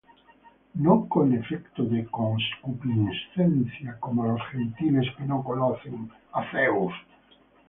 [0.73, 5.95] No con afecto de concupiscencia, como los Gentiles que no conocen
[6.37, 6.93] á Dios: